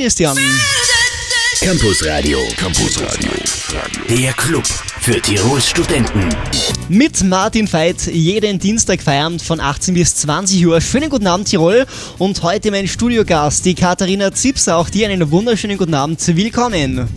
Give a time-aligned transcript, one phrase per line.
[0.00, 0.36] Christian.
[1.60, 2.38] Campus Radio.
[2.56, 3.32] Campus Radio.
[4.08, 4.64] Der Club
[5.00, 6.28] für Tirols Studenten.
[6.88, 10.80] Mit Martin Veit jeden Dienstag feiern von 18 bis 20 Uhr.
[10.80, 11.84] Schönen guten Abend, Tirol.
[12.18, 14.76] Und heute mein Studiogast, die Katharina Zipser.
[14.76, 16.24] Auch dir einen wunderschönen guten Abend.
[16.28, 17.08] Willkommen.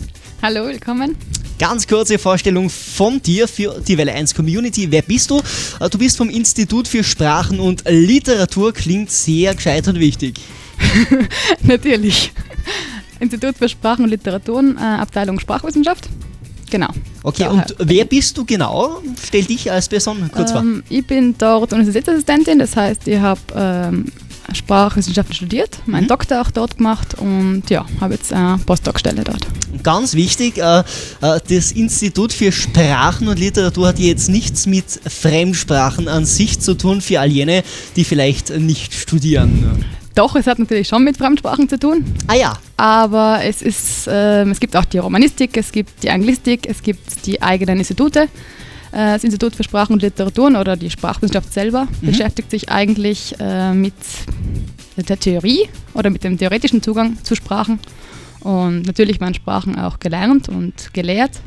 [0.42, 1.16] Hallo, willkommen.
[1.60, 4.90] Ganz kurze Vorstellung von dir für die Welle 1 Community.
[4.90, 5.40] Wer bist du?
[5.78, 8.72] Äh, Du bist vom Institut für Sprachen und Literatur.
[8.72, 10.40] Klingt sehr gescheit und wichtig.
[11.62, 12.32] Natürlich.
[13.22, 16.08] Institut für Sprachen und Literaturen, Abteilung Sprachwissenschaft.
[16.72, 16.88] Genau.
[17.22, 19.02] Okay, und wer bist du genau?
[19.22, 20.62] Stell dich als Person kurz vor.
[20.62, 24.06] Ähm, ich bin dort Universitätsassistentin, das heißt, ich habe ähm,
[24.54, 26.08] Sprachwissenschaften studiert, meinen Mhm.
[26.08, 29.46] Doktor auch dort gemacht und ja, habe jetzt eine Postdoc-Stelle dort.
[29.82, 30.82] Ganz wichtig, äh, äh,
[31.20, 37.02] das Institut für Sprachen und Literatur hat jetzt nichts mit Fremdsprachen an sich zu tun
[37.02, 37.64] für all jene,
[37.96, 39.84] die vielleicht nicht studieren.
[40.14, 44.50] Doch, es hat natürlich schon mit Fremdsprachen zu tun, Ah ja, aber es, ist, ähm,
[44.50, 48.20] es gibt auch die Romanistik, es gibt die Anglistik, es gibt die eigenen Institute.
[48.20, 48.26] Äh,
[48.92, 53.94] Das Institut für Sprachen und Literaturen oder die Sprachwissenschaft selber beschäftigt sich eigentlich äh, mit
[54.96, 57.78] der Theorie oder mit dem theoretischen Zugang zu Sprachen.
[58.40, 61.40] Und natürlich werden Sprachen auch gelernt und gelehrt,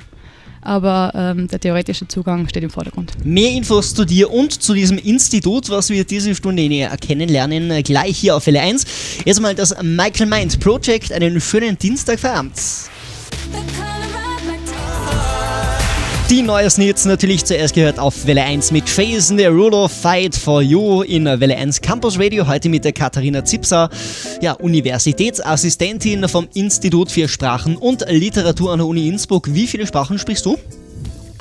[0.66, 3.14] aber ähm, der theoretische Zugang steht im Vordergrund.
[3.24, 7.84] mehr Infos zu dir und zu diesem Institut, was wir diese Stunde näher kennenlernen, äh,
[7.84, 8.86] gleich hier auf Welle 1.
[9.26, 12.54] Erstmal das Michael Mind Project, einen schönen Dienstagfeierabend.
[16.30, 21.04] Die neue Snits natürlich zuerst gehört auf Welle 1 mit Jason Derulo, Fight for You
[21.04, 23.90] in Welle 1 Campus Radio, heute mit der Katharina Zipser,
[24.42, 29.54] ja, Universitätsassistentin vom Institut für Sprachen und Literatur an der Uni Innsbruck.
[29.54, 30.58] Wie viele Sprachen sprichst du?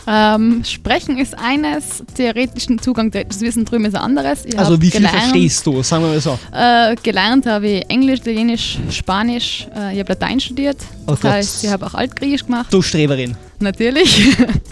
[0.06, 4.44] Ähm, Sprechen ist eines, theoretischen Zugang, das Wissen drüben ist ein anderes.
[4.44, 6.38] Ich Also wie viel gelernt- verstehst du, sagen wir mal so.
[6.52, 9.66] Äh, gelernt habe ich Englisch, Italienisch, Spanisch.
[9.74, 10.76] Äh, ich habe Latein studiert.
[11.06, 11.30] Oh Das Gott.
[11.30, 12.66] heißt, ich habe auch Altgriechisch gemacht.
[12.70, 13.34] Du Streberin.
[13.60, 14.26] Natürlich.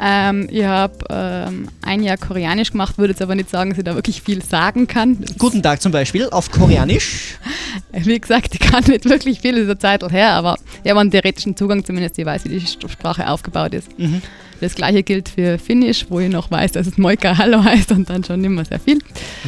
[0.00, 3.84] ähm, ich habe ähm, ein Jahr Koreanisch gemacht, würde jetzt aber nicht sagen, dass ich
[3.84, 5.18] da wirklich viel sagen kann.
[5.20, 7.38] Das- Guten Tag zum Beispiel auf Koreanisch.
[7.92, 11.56] Wie gesagt, ich kann nicht wirklich viel, eine Zeit her, aber ich habe einen theoretischen
[11.56, 12.18] Zugang zumindest.
[12.18, 13.88] Ich weiß, wie die Sprache aufgebaut ist.
[14.60, 18.08] Das gleiche gilt für Finnisch, wo ich noch weiß, dass es Moika Hallo heißt und
[18.08, 18.98] dann schon immer sehr viel.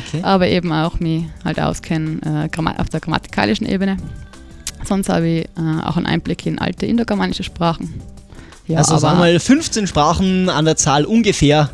[0.09, 0.21] Okay.
[0.23, 3.97] aber eben auch mich halt auskennen äh, auf der grammatikalischen Ebene.
[4.85, 7.95] Sonst habe ich äh, auch einen Einblick in alte indogermanische Sprachen.
[8.69, 11.71] Ja, also sagen wir mal 15 Sprachen an der Zahl ungefähr.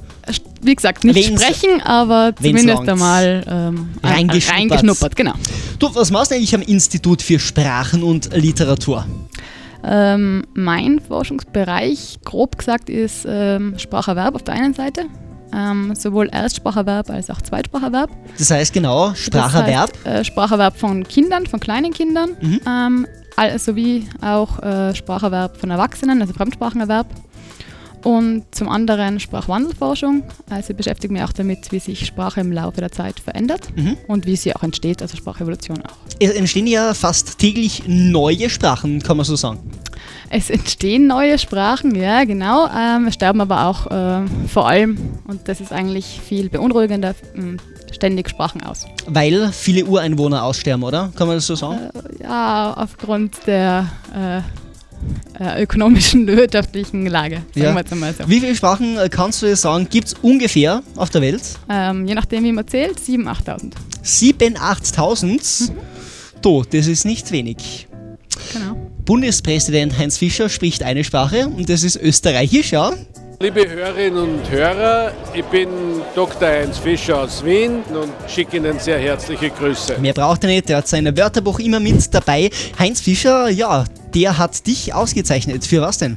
[0.62, 4.58] wie gesagt, nicht Wenn's- sprechen, aber zumindest einmal ähm, ein- Reingeschnuppert.
[4.58, 5.16] reingeschnuppert.
[5.16, 5.32] Genau.
[5.78, 9.04] Du, was machst du eigentlich am Institut für Sprachen und Literatur?
[9.86, 15.02] Ähm, mein Forschungsbereich, grob gesagt, ist ähm, Spracherwerb auf der einen Seite.
[15.52, 18.10] Ähm, sowohl Erstspracherwerb als auch Zweitspracherwerb.
[18.38, 19.92] Das heißt genau, Spracherwerb.
[20.04, 22.60] Das heißt, äh, Spracherwerb von Kindern, von kleinen Kindern, Mhm.
[22.66, 23.06] ähm,
[23.36, 27.06] all- sowie auch äh, Spracherwerb von Erwachsenen, also Fremdsprachenerwerb.
[28.02, 30.24] Und zum anderen Sprachwandelforschung.
[30.50, 33.96] Also ich beschäftige mich auch damit, wie sich Sprache im Laufe der Zeit verändert Mhm.
[34.08, 35.96] und wie sie auch entsteht, also Sprachevolution auch.
[36.20, 39.60] Es entstehen ja fast täglich neue Sprachen, kann man so sagen.
[40.28, 42.68] Es entstehen neue Sprachen, ja genau.
[42.68, 47.14] Ähm, es sterben aber auch ähm, vor allem, und das ist eigentlich viel beunruhigender,
[47.94, 48.86] ständig Sprachen aus.
[49.06, 51.12] Weil viele Ureinwohner aussterben, oder?
[51.16, 51.78] Kann man das so sagen?
[52.22, 54.38] Ja, aufgrund der äh,
[55.42, 57.72] äh, ökonomischen, wirtschaftlichen Lage, sagen Ja.
[57.72, 58.28] wir jetzt einmal so.
[58.28, 61.42] Wie viele Sprachen äh, kannst du sagen, gibt es ungefähr auf der Welt?
[61.68, 63.72] Ähm, je nachdem, wie man zählt, 7.000, 8.000.
[64.04, 64.56] 7.000,
[64.94, 65.70] 8.000?
[66.42, 67.88] Du, das ist nicht wenig.
[68.52, 68.76] Genau.
[69.04, 72.92] Bundespräsident Heinz Fischer spricht eine Sprache und das ist Österreichisch, ja?
[73.44, 75.68] Liebe Hörerinnen und Hörer, ich bin
[76.14, 76.48] Dr.
[76.48, 79.98] Heinz Fischer aus Wien und schicke Ihnen sehr herzliche Grüße.
[80.00, 82.48] Mehr braucht er nicht, der hat sein Wörterbuch immer mit dabei.
[82.78, 83.84] Heinz Fischer, ja,
[84.14, 85.66] der hat dich ausgezeichnet.
[85.66, 86.16] Für was denn?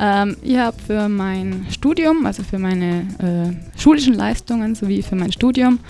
[0.00, 5.32] Ähm, ich habe für mein Studium, also für meine äh, schulischen Leistungen sowie für mein
[5.32, 5.80] Studium,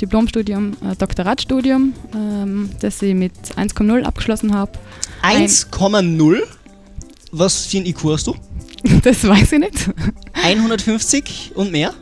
[0.00, 4.72] Diplomstudium, äh, Doktoratstudium, ähm, das ich mit 1,0 abgeschlossen habe.
[5.22, 6.42] Ein- 1,0?
[7.30, 8.34] Was für ein IQ hast du?
[9.02, 9.90] Das weiß ich nicht.
[10.44, 11.92] 150 und mehr?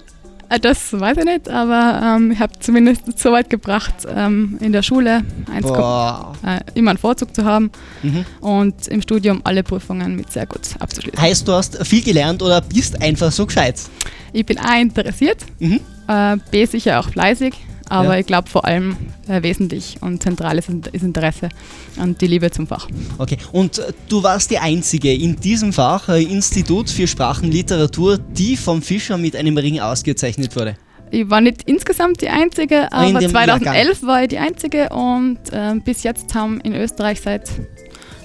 [0.48, 4.72] Äh, Das weiß ich nicht, aber ähm, ich habe zumindest so weit gebracht, ähm, in
[4.72, 6.34] der Schule 1,0 Boah.
[6.44, 7.70] äh, immer einen Vorzug zu haben
[8.02, 8.24] Mhm.
[8.40, 11.20] und im Studium alle Prüfungen mit sehr gut abzuschließen.
[11.20, 13.80] Heißt, du hast viel gelernt oder bist einfach so gescheit?
[14.32, 15.80] Ich bin A interessiert, Mhm.
[16.08, 17.54] äh, B sicher auch fleißig,
[17.88, 18.18] aber Ja.
[18.20, 18.96] ich glaube vor allem
[19.28, 21.48] äh, wesentlich und zentral ist, ist Interesse
[21.96, 22.88] und die Liebe zum Fach.
[23.18, 28.56] Okay, und äh, du warst die Einzige in diesem Fach, äh, Institut für Sprachenliteratur, die
[28.56, 30.76] vom Fischer mit einem Ring ausgezeichnet wurde.
[31.10, 35.38] Ich war nicht insgesamt die Einzige, in aber dem 2011 war ich die Einzige und
[35.52, 37.48] ähm, bis jetzt haben in Österreich seit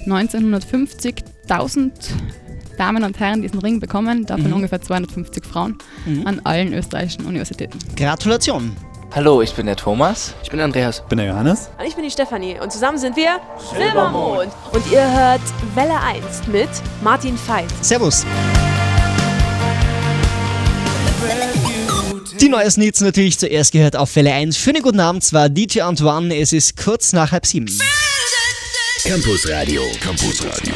[0.08, 1.92] 1950.000
[2.78, 4.54] Damen und Herren diesen Ring bekommen, davon Mhm.
[4.54, 5.78] ungefähr 250 Frauen
[6.24, 7.78] an allen österreichischen Universitäten.
[7.98, 8.72] Gratulation.
[9.12, 10.36] Hallo, ich bin der Thomas.
[10.44, 11.00] Ich bin Andreas.
[11.00, 11.72] Ich bin der Johannes.
[11.80, 13.40] Und ich bin die Stefanie und zusammen sind wir
[13.74, 14.52] Silbermond.
[14.72, 15.42] Und ihr hört
[15.74, 16.70] Welle 1 mit
[17.02, 17.66] Martin Veit.
[17.82, 18.24] Servus.
[22.40, 24.56] Die neue Snitz natürlich zuerst gehört auf Welle 1.
[24.56, 27.68] Schönen guten Abend, zwar DJ Antoine, es ist kurz nach halb sieben.
[29.10, 29.82] Campus Radio.
[30.02, 30.76] Campus Radio.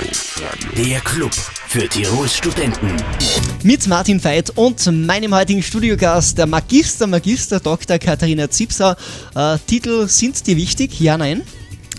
[0.76, 1.32] Der Club
[1.68, 2.96] für Tirols Studenten.
[3.62, 8.00] Mit Martin Veit und meinem heutigen Studiogast, der Magister, Magister Dr.
[8.00, 8.98] Katharina Zipser.
[9.36, 11.00] Äh, Titel sind dir wichtig?
[11.00, 11.44] Ja, nein?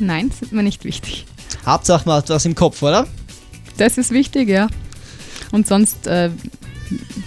[0.00, 1.24] Nein, ist mir nicht wichtig.
[1.64, 3.06] Hauptsache man hat was im Kopf, oder?
[3.76, 4.66] Das ist wichtig, ja.
[5.52, 6.30] Und sonst äh,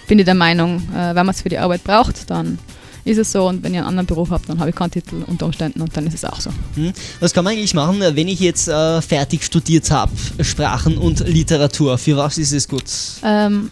[0.09, 2.59] bin ich der Meinung, äh, wenn man es für die Arbeit braucht, dann
[3.07, 3.47] ist es so.
[3.47, 5.95] Und wenn ich einen anderen Beruf habe, dann habe ich keinen Titel unter Umständen und
[5.95, 6.51] dann ist es auch so.
[6.75, 6.93] Hm?
[7.19, 10.11] Was kann man eigentlich machen, wenn ich jetzt äh, fertig studiert habe?
[10.41, 11.97] Sprachen und Literatur.
[11.97, 12.83] Für was ist es gut?
[13.23, 13.71] Ähm,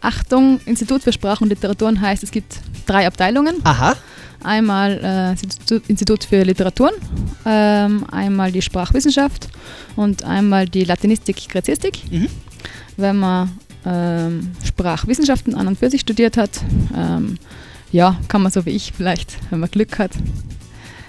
[0.00, 3.56] Achtung, Institut für Sprachen und Literaturen heißt, es gibt drei Abteilungen.
[3.64, 3.96] Aha.
[4.42, 5.00] Einmal äh,
[5.32, 6.94] das Institut, Institut für Literaturen,
[7.46, 9.48] ähm, einmal die Sprachwissenschaft
[9.96, 11.98] und einmal die Latinistik, Gräzistik.
[12.10, 12.28] Mhm.
[12.98, 16.50] Wenn man ähm, Sprachwissenschaften an und für sich studiert hat,
[16.94, 17.38] ähm,
[17.94, 20.10] ja, kann man so wie ich vielleicht, wenn man Glück hat,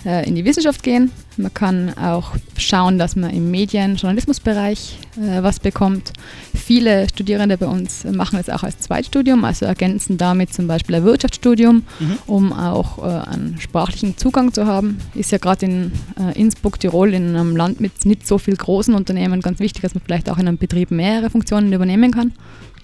[0.05, 1.09] äh, in die Wissenschaft gehen.
[1.35, 6.13] Man kann auch schauen, dass man im Medien-, Journalismusbereich äh, was bekommt.
[6.53, 11.03] Viele Studierende bei uns machen es auch als Zweitstudium, also ergänzen damit zum Beispiel ein
[11.03, 11.81] Wirtschaftsstudium,
[12.27, 14.99] um auch äh, einen sprachlichen Zugang zu haben.
[15.15, 18.93] Ist ja gerade in äh, Innsbruck, Tirol, in einem Land mit nicht so viel großen
[18.93, 22.33] Unternehmen ganz wichtig, dass man vielleicht auch in einem Betrieb mehrere Funktionen übernehmen kann.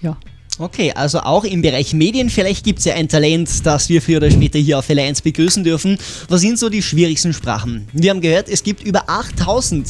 [0.00, 0.16] Ja.
[0.58, 4.18] Okay, also auch im Bereich Medien, vielleicht gibt es ja ein Talent, das wir früher
[4.18, 5.96] oder später hier auf Welle 1 begrüßen dürfen.
[6.28, 7.88] Was sind so die schwierigsten Sprachen?
[7.92, 9.88] Wir haben gehört, es gibt über 8000.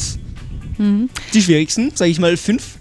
[1.33, 2.77] Die schwierigsten, sage ich mal fünf.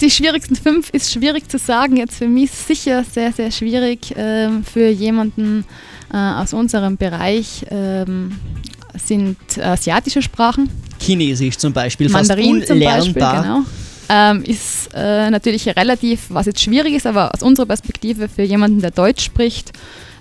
[0.00, 1.96] Die schwierigsten fünf ist schwierig zu sagen.
[1.96, 4.14] Jetzt für mich sicher sehr, sehr schwierig.
[4.16, 5.64] Ähm, für jemanden
[6.12, 8.38] äh, aus unserem Bereich ähm,
[8.94, 10.70] sind asiatische Sprachen.
[11.00, 13.42] Chinesisch zum Beispiel, Mandarin fast zum Beispiel, unlernbar.
[13.42, 13.60] genau.
[14.08, 18.80] Ähm, ist äh, natürlich relativ, was jetzt schwierig ist, aber aus unserer Perspektive für jemanden,
[18.80, 19.72] der Deutsch spricht,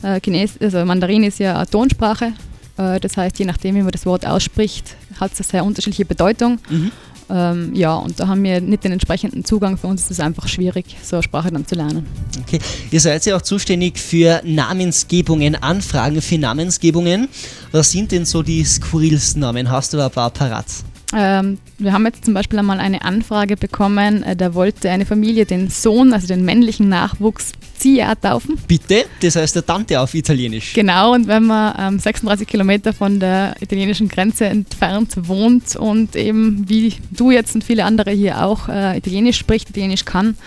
[0.03, 2.33] äh, Chines also Mandarin ist ja eine Tonsprache.
[2.77, 6.05] Äh, das heißt, je nachdem, wie man das Wort ausspricht, hat es eine sehr unterschiedliche
[6.05, 6.59] Bedeutung.
[6.69, 6.91] Mhm.
[7.29, 9.77] Ähm, ja, und da haben wir nicht den entsprechenden Zugang.
[9.77, 12.05] Für uns ist es einfach schwierig, so eine Sprache dann zu lernen.
[12.41, 12.59] Okay.
[12.91, 17.29] Ihr seid ja auch zuständig für Namensgebungen, Anfragen für Namensgebungen.
[17.71, 19.71] Was sind denn so die skurrilsten Namen?
[19.71, 20.65] Hast du da ein paar parat?
[21.15, 25.45] Ähm, wir haben jetzt zum Beispiel einmal eine Anfrage bekommen, äh, da wollte eine Familie
[25.45, 28.57] den Sohn, also den männlichen Nachwuchs, Zia taufen.
[28.67, 29.05] Bitte?
[29.21, 30.73] Das heißt der Tante auf Italienisch.
[30.73, 36.67] Genau, und wenn man ähm, 36 Kilometer von der italienischen Grenze entfernt wohnt und eben
[36.69, 40.37] wie du jetzt und viele andere hier auch äh, Italienisch spricht, Italienisch kann,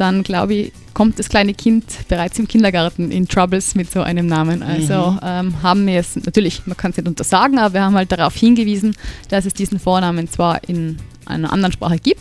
[0.00, 4.26] dann glaube ich, kommt das kleine Kind bereits im Kindergarten in Troubles mit so einem
[4.26, 4.62] Namen.
[4.62, 8.10] Also ähm, haben wir es, natürlich, man kann es nicht untersagen, aber wir haben halt
[8.10, 8.96] darauf hingewiesen,
[9.28, 10.96] dass es diesen Vornamen zwar in
[11.30, 12.20] einer anderen Sprache gibt,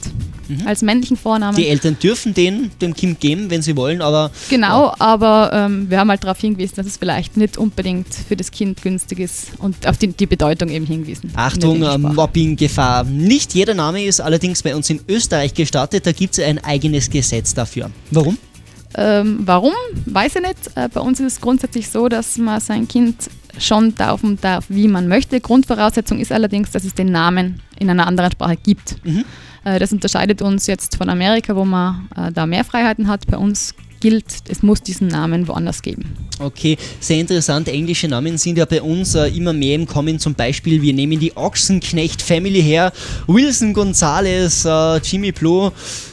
[0.65, 1.55] als männlichen Vornamen.
[1.55, 5.99] Die Eltern dürfen den dem Kind geben, wenn sie wollen, aber Genau, aber ähm, wir
[5.99, 9.87] haben halt darauf hingewiesen, dass es vielleicht nicht unbedingt für das Kind günstig ist und
[9.87, 11.31] auf die, die Bedeutung eben hingewiesen.
[11.35, 11.99] Achtung, äh, Sprache.
[11.99, 13.03] Mobbinggefahr.
[13.03, 17.09] Nicht jeder Name ist allerdings bei uns in Österreich gestattet, da gibt es ein eigenes
[17.09, 17.91] Gesetz dafür.
[18.11, 18.37] Warum?
[18.95, 19.73] Ähm, warum?
[20.05, 20.57] Weiß ich nicht.
[20.75, 24.87] Äh, bei uns ist es grundsätzlich so, dass man sein Kind schon taufen darf, wie
[24.87, 25.39] man möchte.
[25.41, 28.95] Grundvoraussetzung ist allerdings, dass es den Namen in einer anderen Sprache gibt.
[29.63, 33.27] Äh, das unterscheidet uns jetzt von Amerika, wo man äh, da mehr Freiheiten hat.
[33.27, 36.05] Bei uns gilt, es muss diesen Namen woanders geben.
[36.39, 37.67] Okay, sehr interessant.
[37.67, 40.19] Englische Namen sind ja bei uns äh, immer mehr im Kommen.
[40.19, 42.91] Zum Beispiel, wir nehmen die Ochsenknecht Family her,
[43.27, 45.71] Wilson Gonzalez, äh, Jimmy Plo.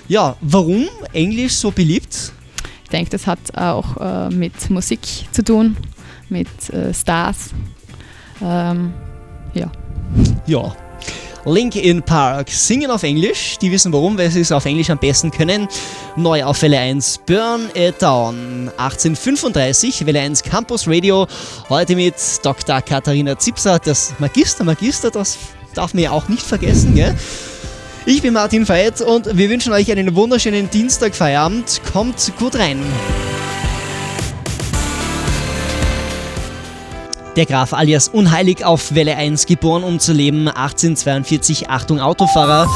[0.09, 2.33] Ja, warum Englisch so beliebt?
[2.85, 5.01] Ich denke, das hat auch äh, mit Musik
[5.33, 5.77] zu tun,
[6.29, 7.51] mit äh, Stars.
[8.43, 8.93] Ähm,
[9.55, 9.71] ja.
[10.47, 10.75] Ja.
[11.45, 13.57] Linkin Park singen auf Englisch.
[13.59, 15.69] Die wissen warum, weil sie es auf Englisch am besten können.
[16.17, 18.69] Neu auf Welle 1 Burn It Down.
[18.77, 21.29] 1835, Welle 1 Campus Radio.
[21.69, 22.83] Heute mit Dr.
[22.83, 23.79] Katharina Zipser.
[23.79, 25.39] Das Magister, Magister, das
[25.75, 27.15] darf man ja auch nicht vergessen, gell?
[28.07, 31.81] Ich bin Martin Veit und wir wünschen euch einen wunderschönen Dienstag-Feierabend.
[31.93, 32.79] Kommt gut rein.
[37.37, 40.49] Der Graf alias Unheilig auf Welle 1 geboren, um zu leben.
[40.49, 42.67] 1842, Achtung Autofahrer.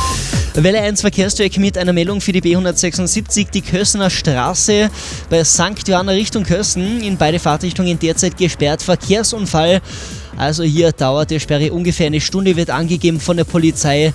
[0.52, 4.90] Welle 1 Verkehrscheck mit einer Meldung für die B176, die Kössener Straße
[5.30, 5.88] bei St.
[5.88, 7.00] Johanna Richtung Kössen.
[7.00, 8.82] In beide Fahrtrichtungen derzeit gesperrt.
[8.82, 9.80] Verkehrsunfall.
[10.36, 14.12] Also hier dauert die Sperre ungefähr eine Stunde, wird angegeben von der Polizei.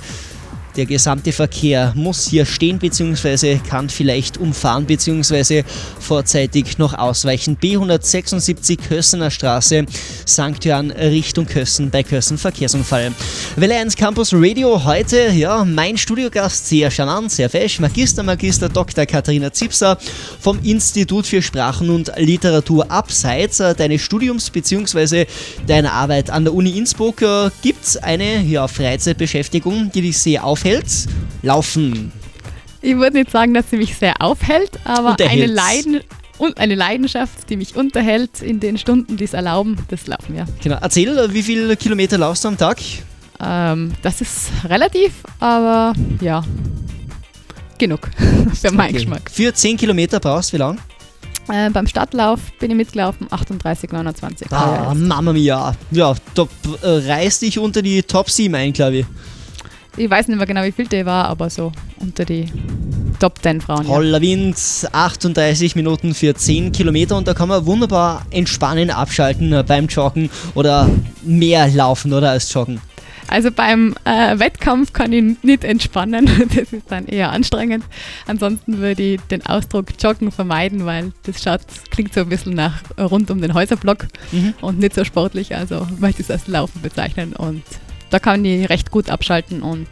[0.76, 3.60] Der gesamte Verkehr muss hier stehen bzw.
[3.70, 5.64] kann vielleicht umfahren bzw.
[6.00, 7.58] vorzeitig noch ausweichen.
[7.58, 9.86] B176 Kössener Straße,
[10.28, 10.66] St.
[10.66, 13.14] Johann Richtung Kössen bei Kössen Verkehrsunfall.
[13.56, 19.06] Welle 1 Campus Radio heute, ja, mein Studiogast sehr charmant, sehr fesch, Magister, Magister Dr.
[19.06, 19.98] Katharina Zipser
[20.42, 25.26] vom Institut für Sprachen und Literatur abseits äh, deines Studiums bzw.
[25.68, 30.44] deiner Arbeit an der Uni Innsbruck äh, gibt es eine ja, Freizeitbeschäftigung, die dich sehr
[30.66, 31.08] aufhält.
[31.44, 32.12] Laufen.
[32.82, 35.46] Ich würde nicht sagen, dass sie mich sehr aufhält, aber eine.
[35.46, 36.02] Leiden
[36.58, 40.46] eine Leidenschaft, die mich unterhält in den Stunden, die es erlauben, das Laufen, ja.
[40.62, 40.78] Genau.
[40.82, 42.78] Erzähl, äh, wie viele Kilometer laufst du am Tag?
[43.40, 46.44] Ähm, das ist relativ, aber ja,
[47.78, 48.10] genug
[48.54, 48.94] für meinen Okay.
[49.06, 49.32] Geschmack.
[49.32, 50.78] Für 10 Kilometer brauchst du wie lang?
[51.48, 54.52] Äh, beim Stadtlauf bin ich mitgelaufen, 38, 29.
[54.52, 55.74] Ah, Mama mia.
[55.92, 56.48] Ja, da
[56.82, 59.06] äh, reißt dich unter die Top 7 ein, glaube ich.
[59.98, 62.46] Ich weiß nicht mehr genau, wie viel der war, aber so unter die
[63.20, 63.84] Top 10 Frauen.
[63.88, 63.94] Ja.
[63.94, 64.58] Toller Wind,
[64.92, 70.30] 38 Minuten für 10 Kilometer und da kann man wunderbar entspannen, abschalten äh, beim Joggen
[70.54, 70.90] oder
[71.24, 72.82] mehr laufen oder als Joggen.
[73.28, 76.26] Also beim äh, Wettkampf kann ich nicht entspannen,
[76.56, 77.84] das ist dann eher anstrengend.
[78.28, 82.82] Ansonsten würde ich den Ausdruck Joggen vermeiden, weil das schaut, klingt so ein bisschen nach
[83.00, 84.54] rund um den Häuserblock Mhm.
[84.62, 85.56] und nicht so sportlich.
[85.56, 87.64] Also möchte ich es als Laufen bezeichnen und
[88.10, 89.88] da kann ich recht gut abschalten und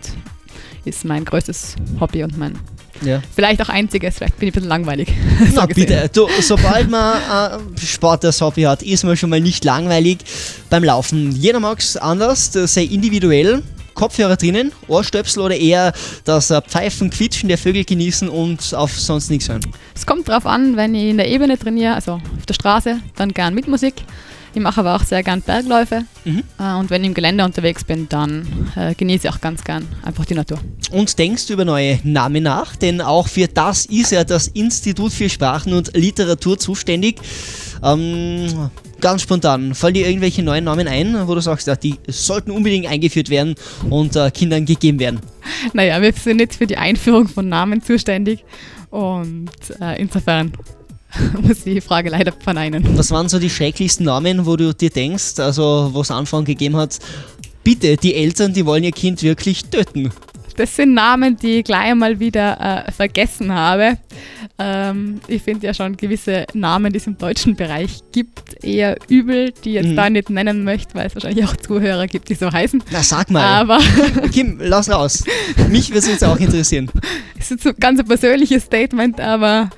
[0.86, 2.58] ist mein größtes Hobby und mein
[3.02, 3.22] Ja.
[3.36, 5.10] vielleicht auch einziges, vielleicht bin ich ein bisschen langweilig.
[5.40, 5.88] Na so gesehen.
[5.88, 10.20] bitte, du, sobald man äh, Sport als Hobby hat, ist man schon mal nicht langweilig
[10.70, 11.32] beim Laufen.
[11.32, 13.62] Jeder mag es anders, das sei individuell.
[13.94, 15.94] Kopfhörer drinnen, Ohrstöpsel oder eher
[16.26, 19.62] das äh, Pfeifen, Quietschen der Vögel genießen und auf sonst nichts hören.
[19.94, 23.30] Es kommt drauf an, wenn ich in der Ebene trainiere, also auf der Straße, dann
[23.30, 23.94] gern mit Musik.
[24.56, 26.04] Ich mache aber auch sehr gern Bergläufe.
[26.26, 26.44] Mhm.
[26.60, 29.88] Äh, und wenn ich im Gelände unterwegs bin, dann äh, genieße ich auch ganz gern
[30.04, 30.60] einfach die Natur.
[30.92, 32.76] Und denkst du über neue Namen nach?
[32.76, 37.20] Denn auch für das ist ja das Institut für Sprachen und Literatur zuständig.
[37.84, 38.70] Ähm,
[39.02, 42.88] ganz spontan, fallen dir irgendwelche neuen Namen ein, wo du sagst, ja, die sollten unbedingt
[42.88, 43.56] eingeführt werden
[43.90, 45.20] und äh, Kindern gegeben werden?
[45.74, 48.46] Naja, wir sind nicht für die Einführung von Namen zuständig
[48.92, 49.50] und
[49.82, 50.54] äh, insofern
[51.42, 52.98] muss ich die Frage leider verneinen.
[52.98, 56.76] Was waren so die schrecklichsten Namen, wo du dir denkst, also wo es Anfang gegeben
[56.78, 57.00] hat,
[57.64, 60.12] bitte, die Eltern, die wollen ihr Kind wirklich töten?
[60.56, 63.98] Das sind Namen, die ich gleich einmal wieder äh, vergessen habe.
[64.60, 69.52] Ähm, ich finde ja schon gewisse Namen, die es im deutschen Bereich gibt, eher übel,
[69.64, 69.96] die ich jetzt Mhm.
[69.96, 72.84] da nicht nennen möchte, weil es wahrscheinlich auch Zuhörer gibt, die so heißen.
[72.92, 73.80] Na sag mal, Aber
[74.32, 75.24] Kim, lass raus.
[75.70, 76.88] Mich würde es jetzt auch interessieren.
[77.40, 79.72] es ist so ein ganz persönliches Statement, aber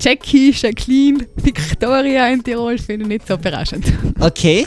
[0.00, 3.86] Jackie, Jacqueline, Victoria in Tirol finde ich nicht so berauschend.
[4.20, 4.66] Okay.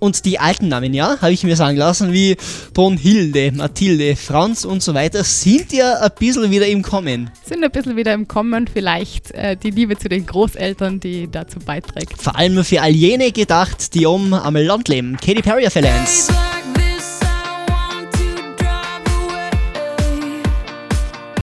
[0.00, 2.34] Und die alten Namen, ja, habe ich mir sagen lassen, wie
[2.72, 7.30] Brunhilde, Mathilde, Franz und so weiter, sind ja ein bisschen wieder im Kommen.
[7.44, 11.58] Sind ein bisschen wieder im Kommen, vielleicht äh, die Liebe zu den Großeltern, die dazu
[11.58, 12.20] beiträgt.
[12.20, 15.18] Vor allem für all jene gedacht, die um am Land leben.
[15.18, 16.59] Katy Perry L1.